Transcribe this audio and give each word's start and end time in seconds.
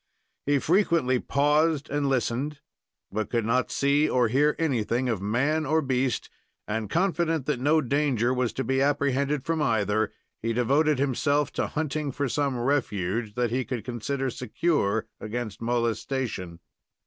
He 0.47 0.57
frequently 0.57 1.19
paused 1.19 1.87
and 1.87 2.09
listened, 2.09 2.59
but 3.11 3.29
could 3.29 3.45
not 3.45 3.69
see 3.69 4.09
or 4.09 4.29
hear 4.29 4.55
anything 4.57 5.07
of 5.07 5.21
man 5.21 5.63
or 5.63 5.79
beast, 5.79 6.27
and, 6.67 6.89
confident 6.89 7.45
that 7.45 7.59
no 7.59 7.81
danger 7.81 8.33
was 8.33 8.51
to 8.53 8.63
be 8.63 8.81
apprehended 8.81 9.45
from 9.45 9.61
either, 9.61 10.11
he 10.41 10.53
devoted 10.53 10.97
himself 10.97 11.51
to 11.51 11.67
hunting 11.67 12.11
for 12.11 12.27
some 12.27 12.57
refuge, 12.57 13.35
that 13.35 13.51
he 13.51 13.63
could 13.63 13.85
consider 13.85 14.31
secure 14.31 15.05
against 15.19 15.61
molestation. 15.61 16.57